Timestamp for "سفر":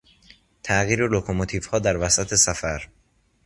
2.35-2.87